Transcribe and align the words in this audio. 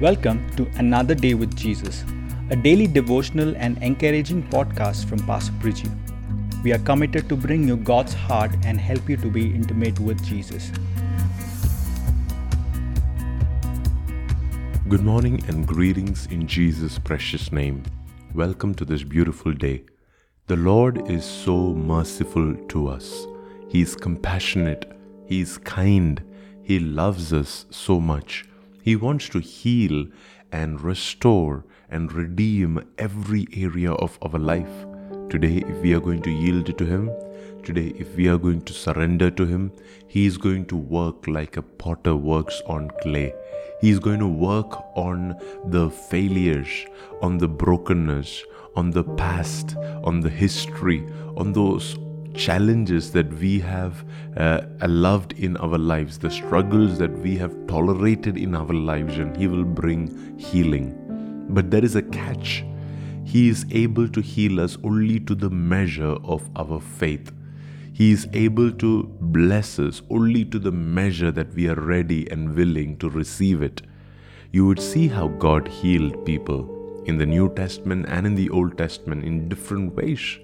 Welcome 0.00 0.48
to 0.56 0.66
Another 0.78 1.14
Day 1.14 1.34
with 1.34 1.54
Jesus, 1.54 2.06
a 2.48 2.56
daily 2.56 2.86
devotional 2.86 3.54
and 3.58 3.76
encouraging 3.82 4.42
podcast 4.44 5.04
from 5.04 5.18
Pastor 5.26 5.52
Priji. 5.60 5.90
We 6.64 6.72
are 6.72 6.78
committed 6.78 7.28
to 7.28 7.36
bring 7.36 7.68
you 7.68 7.76
God's 7.76 8.14
heart 8.14 8.50
and 8.64 8.80
help 8.80 9.10
you 9.10 9.18
to 9.18 9.30
be 9.30 9.54
intimate 9.54 10.00
with 10.00 10.24
Jesus. 10.24 10.72
Good 14.88 15.02
morning 15.02 15.44
and 15.48 15.66
greetings 15.66 16.24
in 16.30 16.46
Jesus' 16.46 16.98
precious 16.98 17.52
name. 17.52 17.82
Welcome 18.34 18.74
to 18.76 18.86
this 18.86 19.02
beautiful 19.02 19.52
day. 19.52 19.84
The 20.46 20.56
Lord 20.56 21.10
is 21.10 21.26
so 21.26 21.74
merciful 21.74 22.54
to 22.68 22.88
us. 22.88 23.26
He 23.68 23.82
is 23.82 23.96
compassionate. 23.96 24.90
He 25.26 25.42
is 25.42 25.58
kind. 25.58 26.22
He 26.62 26.80
loves 26.80 27.34
us 27.34 27.66
so 27.68 28.00
much. 28.00 28.46
He 28.82 28.96
wants 28.96 29.28
to 29.30 29.40
heal 29.40 30.06
and 30.50 30.80
restore 30.80 31.64
and 31.90 32.12
redeem 32.12 32.84
every 32.98 33.46
area 33.54 33.92
of 33.92 34.18
our 34.22 34.38
life. 34.38 34.86
Today, 35.28 35.62
if 35.66 35.82
we 35.82 35.94
are 35.94 36.00
going 36.00 36.22
to 36.22 36.30
yield 36.30 36.76
to 36.76 36.84
Him, 36.84 37.10
today, 37.62 37.92
if 37.96 38.16
we 38.16 38.28
are 38.28 38.38
going 38.38 38.62
to 38.62 38.72
surrender 38.72 39.30
to 39.30 39.46
Him, 39.46 39.72
He 40.08 40.26
is 40.26 40.38
going 40.38 40.66
to 40.66 40.76
work 40.76 41.26
like 41.26 41.56
a 41.56 41.62
potter 41.62 42.16
works 42.16 42.62
on 42.66 42.90
clay. 43.02 43.34
He 43.80 43.90
is 43.90 43.98
going 43.98 44.18
to 44.20 44.28
work 44.28 44.82
on 44.96 45.36
the 45.66 45.90
failures, 45.90 46.86
on 47.22 47.38
the 47.38 47.48
brokenness, 47.48 48.42
on 48.76 48.90
the 48.90 49.04
past, 49.04 49.76
on 50.04 50.20
the 50.20 50.30
history, 50.30 51.06
on 51.36 51.52
those 51.52 51.96
challenges 52.34 53.12
that 53.12 53.32
we 53.34 53.58
have 53.60 54.04
uh, 54.36 54.62
loved 54.86 55.32
in 55.32 55.56
our 55.56 55.78
lives, 55.78 56.18
the 56.18 56.30
struggles 56.30 56.98
that 56.98 57.16
we 57.18 57.36
have 57.36 57.54
tolerated 57.66 58.36
in 58.36 58.54
our 58.54 58.72
lives, 58.72 59.18
and 59.18 59.36
He 59.36 59.46
will 59.46 59.64
bring 59.64 60.38
healing. 60.38 60.96
But 61.50 61.70
there 61.70 61.84
is 61.84 61.96
a 61.96 62.02
catch. 62.02 62.64
He 63.24 63.48
is 63.48 63.66
able 63.70 64.08
to 64.08 64.20
heal 64.20 64.60
us 64.60 64.76
only 64.82 65.20
to 65.20 65.34
the 65.34 65.50
measure 65.50 66.16
of 66.24 66.48
our 66.56 66.80
faith. 66.80 67.32
He 67.92 68.12
is 68.12 68.28
able 68.32 68.72
to 68.72 69.04
bless 69.20 69.78
us 69.78 70.02
only 70.10 70.44
to 70.46 70.58
the 70.58 70.72
measure 70.72 71.30
that 71.30 71.52
we 71.54 71.68
are 71.68 71.74
ready 71.74 72.30
and 72.30 72.54
willing 72.54 72.96
to 72.98 73.10
receive 73.10 73.62
it. 73.62 73.82
You 74.52 74.66
would 74.66 74.80
see 74.80 75.06
how 75.08 75.28
God 75.28 75.68
healed 75.68 76.24
people 76.24 77.02
in 77.04 77.18
the 77.18 77.26
New 77.26 77.52
Testament 77.54 78.06
and 78.08 78.26
in 78.26 78.34
the 78.34 78.50
Old 78.50 78.78
Testament 78.78 79.24
in 79.24 79.48
different 79.48 79.94
ways. 79.94 80.38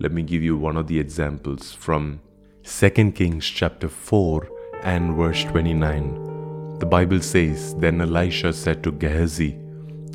Let 0.00 0.10
me 0.10 0.22
give 0.22 0.42
you 0.42 0.56
one 0.56 0.76
of 0.76 0.88
the 0.88 0.98
examples 0.98 1.72
from 1.72 2.20
2 2.64 2.90
Kings 3.12 3.46
chapter 3.46 3.88
4 3.88 4.48
and 4.82 5.14
verse 5.14 5.44
29. 5.44 6.78
The 6.80 6.86
Bible 6.86 7.20
says, 7.20 7.76
Then 7.76 8.00
Elisha 8.00 8.52
said 8.52 8.82
to 8.82 8.90
Gehazi, 8.90 9.56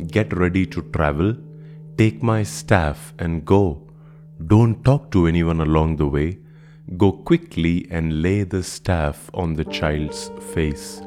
Get 0.07 0.35
ready 0.35 0.65
to 0.65 0.81
travel, 0.81 1.33
take 1.97 2.21
my 2.21 2.43
staff 2.43 3.13
and 3.19 3.45
go. 3.45 3.87
Don't 4.47 4.83
talk 4.83 5.11
to 5.11 5.27
anyone 5.27 5.61
along 5.61 5.95
the 5.95 6.07
way. 6.07 6.39
Go 6.97 7.13
quickly 7.13 7.87
and 7.89 8.21
lay 8.21 8.43
the 8.43 8.63
staff 8.63 9.29
on 9.33 9.53
the 9.53 9.65
child's 9.65 10.29
face. 10.53 11.01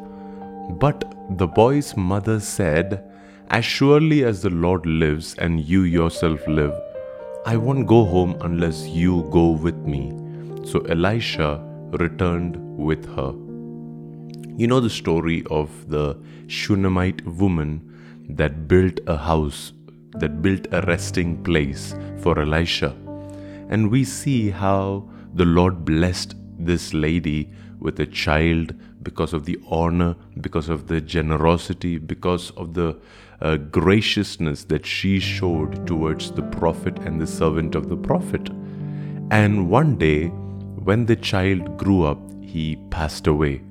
But 0.70 1.14
the 1.36 1.46
boy's 1.46 1.94
mother 1.94 2.40
said, 2.40 3.04
As 3.50 3.66
surely 3.66 4.24
as 4.24 4.40
the 4.40 4.50
Lord 4.50 4.86
lives 4.86 5.34
and 5.34 5.60
you 5.60 5.82
yourself 5.82 6.46
live, 6.48 6.72
I 7.44 7.56
won't 7.56 7.88
go 7.88 8.04
home 8.04 8.36
unless 8.42 8.86
you 8.86 9.28
go 9.32 9.50
with 9.50 9.76
me. 9.78 10.12
So 10.64 10.78
Elisha 10.82 11.60
returned 11.90 12.56
with 12.78 13.04
her. 13.16 13.32
You 14.56 14.68
know 14.68 14.78
the 14.78 14.88
story 14.88 15.42
of 15.50 15.68
the 15.88 16.16
Shunammite 16.46 17.26
woman 17.26 17.82
that 18.28 18.68
built 18.68 19.00
a 19.08 19.16
house, 19.16 19.72
that 20.18 20.40
built 20.40 20.68
a 20.70 20.82
resting 20.82 21.42
place 21.42 21.96
for 22.20 22.38
Elisha. 22.38 22.94
And 23.70 23.90
we 23.90 24.04
see 24.04 24.50
how 24.50 25.10
the 25.34 25.44
Lord 25.44 25.84
blessed 25.84 26.36
this 26.60 26.94
lady 26.94 27.50
with 27.82 28.00
a 28.00 28.06
child 28.06 28.74
because 29.02 29.32
of 29.32 29.44
the 29.44 29.58
honor, 29.68 30.14
because 30.40 30.68
of 30.68 30.86
the 30.86 31.00
generosity, 31.00 31.98
because 31.98 32.50
of 32.52 32.74
the 32.74 32.96
uh, 33.40 33.56
graciousness 33.56 34.64
that 34.64 34.86
she 34.86 35.18
showed 35.18 35.86
towards 35.86 36.30
the 36.30 36.42
prophet 36.42 36.96
and 37.00 37.20
the 37.20 37.26
servant 37.26 37.74
of 37.74 37.88
the 37.88 37.96
prophet. 37.96 38.48
And 39.30 39.68
one 39.68 39.96
day, 39.96 40.28
when 40.28 41.06
the 41.06 41.16
child 41.16 41.76
grew 41.76 42.04
up, 42.04 42.18
he 42.40 42.76
passed 42.90 43.26
away 43.26 43.62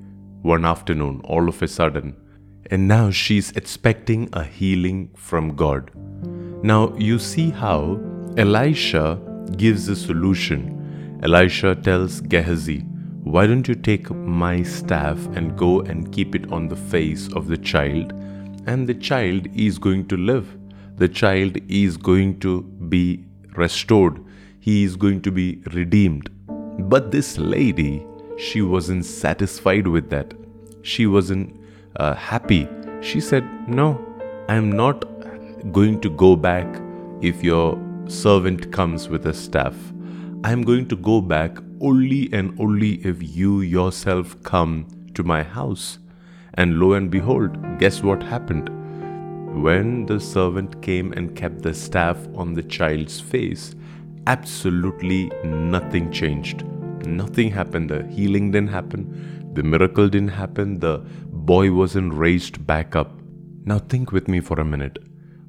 one 0.42 0.64
afternoon, 0.64 1.20
all 1.24 1.48
of 1.48 1.62
a 1.62 1.68
sudden. 1.68 2.16
And 2.70 2.88
now 2.88 3.10
she's 3.10 3.52
expecting 3.52 4.28
a 4.32 4.44
healing 4.44 5.10
from 5.16 5.54
God. 5.56 5.90
Now, 6.62 6.94
you 6.96 7.18
see 7.18 7.50
how 7.50 8.00
Elisha 8.36 9.18
gives 9.56 9.88
a 9.88 9.96
solution. 9.96 11.20
Elisha 11.22 11.74
tells 11.76 12.20
Gehazi, 12.20 12.84
why 13.32 13.46
don't 13.46 13.66
you 13.66 13.74
take 13.74 14.10
my 14.10 14.62
staff 14.62 15.16
and 15.36 15.56
go 15.56 15.80
and 15.80 16.12
keep 16.12 16.34
it 16.34 16.52
on 16.52 16.68
the 16.68 16.76
face 16.76 17.32
of 17.32 17.46
the 17.48 17.56
child? 17.56 18.12
And 18.66 18.86
the 18.86 18.92
child 18.92 19.46
is 19.56 19.78
going 19.78 20.08
to 20.08 20.18
live. 20.18 20.54
The 20.96 21.08
child 21.08 21.56
is 21.66 21.96
going 21.96 22.40
to 22.40 22.60
be 22.90 23.24
restored. 23.56 24.22
He 24.60 24.84
is 24.84 24.96
going 24.96 25.22
to 25.22 25.30
be 25.30 25.62
redeemed. 25.72 26.28
But 26.90 27.10
this 27.10 27.38
lady, 27.38 28.06
she 28.36 28.60
wasn't 28.60 29.06
satisfied 29.06 29.86
with 29.86 30.10
that. 30.10 30.34
She 30.82 31.06
wasn't 31.06 31.58
uh, 31.96 32.14
happy. 32.14 32.68
She 33.00 33.18
said, 33.18 33.48
No, 33.66 33.98
I'm 34.50 34.70
not 34.70 35.06
going 35.72 36.02
to 36.02 36.10
go 36.10 36.36
back 36.36 36.66
if 37.22 37.42
your 37.42 37.82
servant 38.08 38.70
comes 38.72 39.08
with 39.08 39.26
a 39.26 39.32
staff. 39.32 39.74
I'm 40.44 40.60
going 40.64 40.86
to 40.88 40.96
go 40.96 41.22
back 41.22 41.56
only 41.82 42.32
and 42.32 42.58
only 42.60 42.94
if 43.06 43.36
you 43.36 43.60
yourself 43.60 44.40
come 44.42 44.86
to 45.14 45.22
my 45.22 45.42
house. 45.42 45.98
And 46.54 46.78
lo 46.78 46.92
and 46.92 47.10
behold, 47.10 47.78
guess 47.78 48.02
what 48.02 48.22
happened? 48.22 48.70
When 49.62 50.06
the 50.06 50.20
servant 50.20 50.80
came 50.80 51.12
and 51.12 51.36
kept 51.36 51.62
the 51.62 51.74
staff 51.74 52.16
on 52.34 52.54
the 52.54 52.62
child's 52.62 53.20
face, 53.20 53.74
absolutely 54.26 55.30
nothing 55.44 56.10
changed. 56.10 56.64
Nothing 57.06 57.50
happened. 57.50 57.90
The 57.90 58.06
healing 58.06 58.50
didn't 58.52 58.70
happen. 58.70 59.52
The 59.54 59.62
miracle 59.62 60.08
didn't 60.08 60.28
happen. 60.28 60.78
The 60.78 60.98
boy 61.26 61.72
wasn't 61.72 62.14
raised 62.14 62.66
back 62.66 62.96
up. 62.96 63.12
Now, 63.64 63.78
think 63.78 64.12
with 64.12 64.28
me 64.28 64.40
for 64.40 64.58
a 64.60 64.64
minute. 64.64 64.98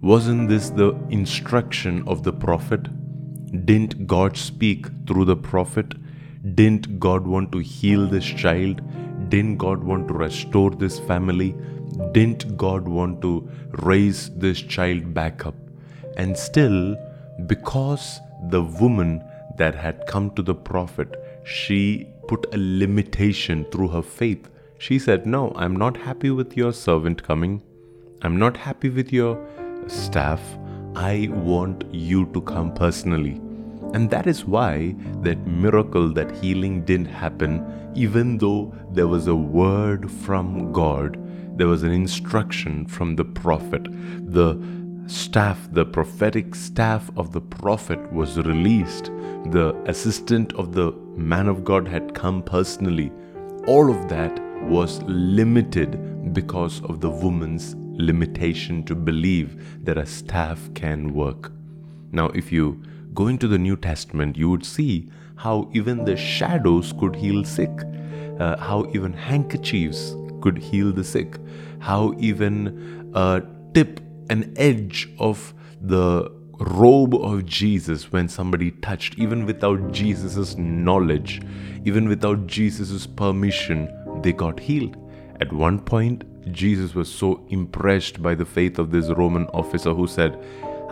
Wasn't 0.01 0.49
this 0.49 0.69
the 0.69 0.93
instruction 1.09 2.03
of 2.07 2.23
the 2.23 2.33
prophet? 2.33 2.87
Didn't 3.65 4.07
God 4.07 4.35
speak 4.35 4.87
through 5.07 5.25
the 5.25 5.35
prophet? 5.35 5.93
Didn't 6.43 6.99
God 6.99 7.25
want 7.25 7.53
to 7.53 7.59
heal 7.59 8.05
this 8.05 8.25
child? 8.25 8.81
Didn't 9.29 9.57
God 9.59 9.81
want 9.81 10.09
to 10.09 10.13
restore 10.13 10.71
this 10.71 10.99
family? 10.99 11.55
Didn't 12.11 12.57
God 12.57 12.85
want 12.85 13.21
to 13.21 13.49
raise 13.83 14.29
this 14.31 14.61
child 14.61 15.13
back 15.13 15.45
up? 15.45 15.55
And 16.17 16.37
still, 16.37 16.97
because 17.47 18.19
the 18.49 18.61
woman 18.61 19.23
that 19.57 19.73
had 19.73 20.05
come 20.05 20.31
to 20.31 20.41
the 20.41 20.53
prophet, 20.53 21.15
she 21.45 22.09
put 22.27 22.53
a 22.53 22.57
limitation 22.57 23.65
through 23.71 23.87
her 23.87 24.01
faith. 24.01 24.49
She 24.79 24.99
said, 24.99 25.25
No, 25.25 25.53
I'm 25.55 25.77
not 25.77 25.95
happy 25.95 26.29
with 26.29 26.57
your 26.57 26.73
servant 26.73 27.23
coming. 27.23 27.61
I'm 28.21 28.37
not 28.37 28.57
happy 28.57 28.89
with 28.89 29.13
your 29.13 29.39
staff. 29.87 30.41
I 30.93 31.29
want 31.31 31.85
you 31.93 32.25
to 32.33 32.41
come 32.41 32.73
personally. 32.73 33.39
And 33.93 34.09
that 34.09 34.25
is 34.27 34.43
why 34.45 34.95
that 35.21 35.45
miracle, 35.45 36.09
that 36.13 36.35
healing 36.37 36.83
didn't 36.83 37.05
happen, 37.05 37.91
even 37.95 38.39
though 38.39 38.73
there 38.91 39.07
was 39.07 39.27
a 39.27 39.35
word 39.35 40.09
from 40.11 40.71
God, 40.71 41.17
there 41.57 41.67
was 41.67 41.83
an 41.83 41.91
instruction 41.91 42.87
from 42.87 43.15
the 43.15 43.25
prophet. 43.25 43.83
The 44.33 44.59
staff, 45.05 45.67
the 45.71 45.85
prophetic 45.85 46.55
staff 46.55 47.11
of 47.17 47.31
the 47.31 47.41
prophet 47.41 48.11
was 48.11 48.37
released. 48.37 49.05
The 49.51 49.75
assistant 49.85 50.53
of 50.53 50.73
the 50.73 50.91
man 51.15 51.47
of 51.47 51.63
God 51.63 51.87
had 51.87 52.15
come 52.15 52.41
personally. 52.41 53.11
All 53.67 53.91
of 53.91 54.09
that 54.09 54.41
was 54.63 55.03
limited 55.03 56.33
because 56.33 56.81
of 56.85 56.99
the 56.99 57.09
woman's 57.09 57.75
limitation 57.77 58.83
to 58.85 58.95
believe 58.95 59.85
that 59.85 59.97
a 59.99 60.05
staff 60.05 60.73
can 60.73 61.13
work. 61.13 61.51
Now, 62.11 62.27
if 62.29 62.51
you 62.51 62.81
go 63.13 63.27
into 63.27 63.47
the 63.47 63.57
New 63.57 63.75
Testament, 63.75 64.37
you 64.37 64.49
would 64.49 64.65
see 64.65 65.09
how 65.35 65.69
even 65.73 66.05
the 66.05 66.15
shadows 66.15 66.93
could 66.99 67.15
heal 67.15 67.43
sick, 67.43 67.71
uh, 68.39 68.57
how 68.57 68.89
even 68.93 69.13
handkerchiefs 69.13 70.15
could 70.41 70.57
heal 70.57 70.91
the 70.91 71.03
sick, 71.03 71.37
how 71.79 72.13
even 72.17 73.11
a 73.13 73.41
tip, 73.73 73.99
an 74.29 74.53
edge 74.57 75.09
of 75.19 75.53
the 75.81 76.31
robe 76.59 77.15
of 77.15 77.45
Jesus 77.45 78.11
when 78.11 78.27
somebody 78.29 78.71
touched, 78.71 79.17
even 79.17 79.45
without 79.45 79.91
Jesus' 79.91 80.55
knowledge, 80.57 81.41
even 81.83 82.07
without 82.07 82.47
Jesus' 82.47 83.05
permission, 83.05 83.89
they 84.21 84.31
got 84.31 84.59
healed. 84.59 84.97
At 85.41 85.51
one 85.51 85.79
point, 85.79 86.23
Jesus 86.51 86.93
was 86.93 87.11
so 87.11 87.45
impressed 87.49 88.21
by 88.21 88.35
the 88.35 88.45
faith 88.45 88.79
of 88.79 88.91
this 88.91 89.09
Roman 89.09 89.45
officer 89.47 89.93
who 89.93 90.07
said, 90.07 90.37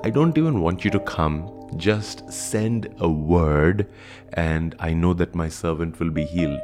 I 0.04 0.10
don't 0.10 0.38
even 0.38 0.62
want 0.62 0.84
you 0.84 0.92
to 0.92 1.00
come, 1.00 1.48
just 1.78 2.32
send 2.32 2.94
a 3.00 3.10
word, 3.10 3.88
and 4.34 4.76
I 4.80 4.94
know 4.94 5.14
that 5.14 5.36
my 5.36 5.50
servant 5.50 6.00
will 6.00 6.12
be 6.12 6.26
healed. 6.26 6.64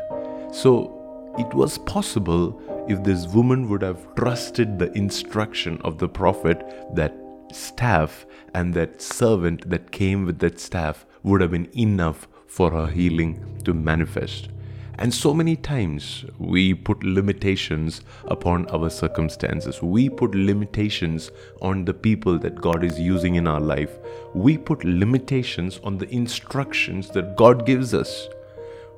So 0.51 1.33
it 1.37 1.53
was 1.53 1.77
possible 1.79 2.61
if 2.87 3.03
this 3.03 3.27
woman 3.27 3.69
would 3.69 3.81
have 3.81 4.15
trusted 4.15 4.79
the 4.79 4.91
instruction 4.97 5.79
of 5.83 5.97
the 5.97 6.09
prophet 6.09 6.63
that 6.93 7.13
staff 7.51 8.25
and 8.53 8.73
that 8.73 9.01
servant 9.01 9.69
that 9.69 9.91
came 9.91 10.25
with 10.25 10.39
that 10.39 10.59
staff 10.59 11.05
would 11.23 11.41
have 11.41 11.51
been 11.51 11.69
enough 11.77 12.27
for 12.47 12.71
her 12.71 12.87
healing 12.87 13.61
to 13.63 13.73
manifest. 13.73 14.49
And 14.99 15.13
so 15.13 15.31
many 15.31 15.55
times 15.55 16.25
we 16.39 16.73
put 16.73 17.03
limitations 17.03 18.01
upon 18.25 18.65
our 18.69 18.89
circumstances. 18.89 19.81
We 19.81 20.09
put 20.09 20.33
limitations 20.33 21.29
on 21.61 21.85
the 21.85 21.93
people 21.93 22.39
that 22.39 22.59
God 22.59 22.83
is 22.83 22.99
using 22.99 23.35
in 23.35 23.47
our 23.47 23.59
life. 23.59 23.91
We 24.33 24.57
put 24.57 24.83
limitations 24.83 25.79
on 25.83 25.99
the 25.99 26.09
instructions 26.09 27.09
that 27.11 27.35
God 27.37 27.65
gives 27.67 27.93
us. 27.93 28.27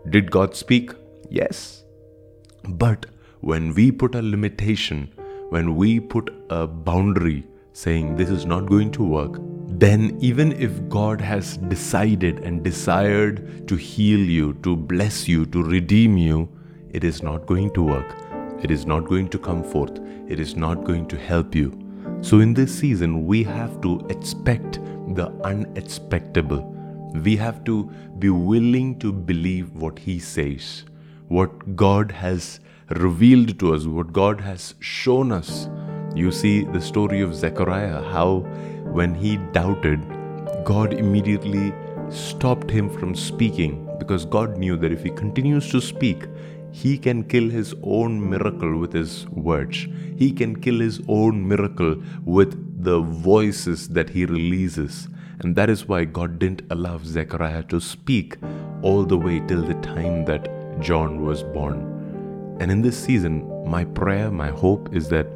Did 0.09 0.31
God 0.31 0.55
speak? 0.55 0.91
Yes. 1.29 1.83
But 2.63 3.07
when 3.41 3.73
we 3.73 3.91
put 3.91 4.15
a 4.15 4.21
limitation, 4.21 5.13
when 5.49 5.75
we 5.75 5.99
put 5.99 6.33
a 6.49 6.65
boundary 6.65 7.45
saying 7.73 8.15
this 8.15 8.29
is 8.29 8.45
not 8.45 8.65
going 8.65 8.91
to 8.91 9.03
work, 9.03 9.39
then 9.67 10.17
even 10.19 10.51
if 10.53 10.87
God 10.89 11.21
has 11.21 11.57
decided 11.57 12.39
and 12.39 12.63
desired 12.63 13.67
to 13.67 13.75
heal 13.75 14.19
you, 14.19 14.53
to 14.63 14.75
bless 14.75 15.27
you, 15.27 15.45
to 15.47 15.63
redeem 15.63 16.17
you, 16.17 16.49
it 16.91 17.03
is 17.03 17.21
not 17.21 17.45
going 17.45 17.71
to 17.75 17.83
work. 17.83 18.15
It 18.63 18.71
is 18.71 18.85
not 18.85 19.05
going 19.05 19.29
to 19.29 19.39
come 19.39 19.63
forth. 19.63 19.99
It 20.27 20.39
is 20.39 20.55
not 20.55 20.83
going 20.83 21.07
to 21.07 21.17
help 21.17 21.55
you. 21.55 21.77
So, 22.21 22.39
in 22.39 22.53
this 22.53 22.77
season, 22.77 23.25
we 23.25 23.43
have 23.43 23.79
to 23.81 24.05
expect 24.09 24.79
the 25.15 25.31
unexpectable. 25.43 26.63
We 27.23 27.37
have 27.37 27.63
to 27.65 27.89
be 28.19 28.29
willing 28.29 28.99
to 28.99 29.13
believe 29.13 29.71
what 29.75 29.97
He 29.97 30.19
says, 30.19 30.83
what 31.27 31.75
God 31.75 32.11
has 32.11 32.59
revealed 32.89 33.57
to 33.59 33.73
us, 33.73 33.85
what 33.85 34.11
God 34.11 34.41
has 34.41 34.75
shown 34.79 35.31
us. 35.31 35.69
You 36.19 36.31
see 36.33 36.65
the 36.65 36.81
story 36.81 37.21
of 37.21 37.33
Zechariah, 37.33 38.01
how 38.03 38.39
when 38.97 39.15
he 39.15 39.37
doubted, 39.53 40.01
God 40.65 40.91
immediately 40.93 41.73
stopped 42.09 42.69
him 42.69 42.89
from 42.89 43.15
speaking 43.15 43.87
because 43.97 44.25
God 44.25 44.57
knew 44.57 44.75
that 44.75 44.91
if 44.91 45.01
he 45.01 45.11
continues 45.11 45.71
to 45.71 45.79
speak, 45.79 46.25
he 46.71 46.97
can 46.97 47.23
kill 47.23 47.49
his 47.49 47.73
own 47.83 48.29
miracle 48.29 48.75
with 48.79 48.91
his 48.91 49.29
words. 49.29 49.87
He 50.17 50.33
can 50.33 50.59
kill 50.59 50.81
his 50.81 50.99
own 51.07 51.47
miracle 51.47 51.95
with 52.25 52.83
the 52.83 52.99
voices 52.99 53.87
that 53.87 54.09
he 54.09 54.25
releases. 54.25 55.07
And 55.39 55.55
that 55.55 55.69
is 55.69 55.87
why 55.87 56.03
God 56.03 56.37
didn't 56.37 56.63
allow 56.69 56.97
Zechariah 56.97 57.63
to 57.69 57.79
speak 57.79 58.35
all 58.81 59.05
the 59.05 59.17
way 59.17 59.39
till 59.39 59.61
the 59.61 59.75
time 59.75 60.25
that 60.25 60.49
John 60.81 61.25
was 61.25 61.43
born. 61.43 62.57
And 62.59 62.69
in 62.69 62.81
this 62.81 63.01
season, 63.01 63.65
my 63.65 63.85
prayer, 63.85 64.29
my 64.29 64.49
hope 64.49 64.93
is 64.93 65.07
that 65.09 65.27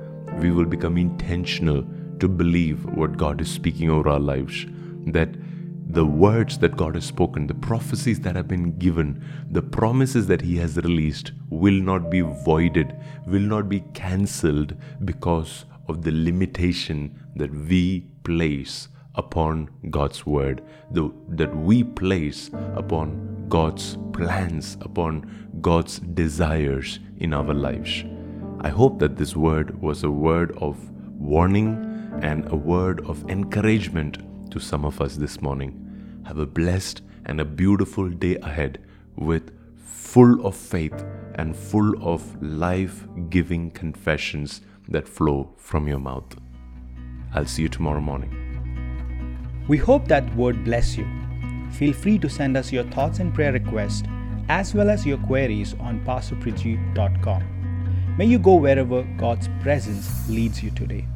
we 0.44 0.51
will 0.51 0.66
become 0.66 0.98
intentional 0.98 1.86
to 2.19 2.28
believe 2.28 2.84
what 2.86 3.16
God 3.16 3.40
is 3.40 3.50
speaking 3.50 3.90
over 3.90 4.10
our 4.10 4.19
lives. 4.19 4.66
That 5.07 5.30
the 5.88 6.06
words 6.06 6.57
that 6.57 6.75
God 6.75 6.95
has 6.95 7.06
spoken, 7.06 7.48
the 7.48 7.54
prophecies 7.54 8.19
that 8.22 8.36
have 8.36 8.48
been 8.48 8.78
given, 8.78 9.24
the 9.50 9.62
promises 9.62 10.28
that 10.28 10.42
He 10.42 10.57
has 10.57 10.75
released 10.75 11.31
will 11.50 11.80
not 11.92 12.12
be 12.12 12.22
voided, 12.22 12.94
will 13.25 13.48
not 13.56 13.69
be 13.69 13.81
cancelled 13.94 14.75
because 15.06 15.63
of 15.88 16.01
the 16.01 16.12
limitation 16.12 17.18
that 17.38 17.54
we 17.54 18.01
place 18.25 18.89
upon 19.16 19.69
God's 19.89 20.25
word, 20.25 20.62
the, 20.92 21.10
that 21.30 21.56
we 21.56 21.84
place 21.84 22.50
upon 22.75 23.46
God's 23.48 23.98
plans, 24.12 24.78
upon 24.81 25.57
God's 25.62 26.00
desires 26.00 27.00
in 27.18 27.34
our 27.34 27.54
lives. 27.54 28.04
I 28.63 28.69
hope 28.69 29.00
that 29.00 29.18
this 29.18 29.36
word 29.36 29.81
was 29.81 30.04
a 30.04 30.10
word 30.10 30.57
of 30.57 30.89
warning 31.19 32.19
and 32.21 32.50
a 32.50 32.56
word 32.56 33.06
of 33.06 33.30
encouragement 33.30 34.19
to 34.51 34.60
some 34.60 34.86
of 34.86 35.01
us 35.01 35.18
this 35.18 35.42
morning. 35.42 36.24
Have 36.25 36.38
a 36.38 36.45
blessed 36.45 37.01
and 37.25 37.42
a 37.42 37.45
beautiful 37.45 38.10
day 38.10 38.38
ahead 38.38 38.80
with 39.18 39.51
full 39.75 40.45
of 40.45 40.56
faith 40.56 41.04
and 41.36 41.54
full 41.54 41.92
of 42.01 42.42
life 42.42 43.06
giving 43.30 43.69
confessions 43.71 44.62
that 44.88 45.10
flow 45.10 45.54
from 45.57 45.86
your 45.86 46.00
mouth. 46.00 46.33
I'll 47.33 47.45
see 47.45 47.63
you 47.63 47.69
tomorrow 47.69 48.00
morning. 48.00 48.31
We 49.68 49.77
hope 49.77 50.07
that 50.07 50.33
word 50.38 50.63
bless 50.63 50.95
you. 50.95 51.06
Feel 51.71 51.92
free 51.92 52.18
to 52.19 52.30
send 52.30 52.56
us 52.56 52.71
your 52.71 52.86
thoughts 52.86 53.19
and 53.19 53.33
prayer 53.33 53.51
requests 53.51 54.04
as 54.48 54.74
well 54.74 54.89
as 54.89 55.06
your 55.06 55.18
queries 55.18 55.75
on 55.81 56.00
pastorpriji.com. 56.06 57.52
May 58.15 58.25
you 58.25 58.38
go 58.38 58.54
wherever 58.54 59.01
God's 59.18 59.50
presence 59.63 60.30
leads 60.30 60.62
you 60.62 60.69
today. 60.69 61.07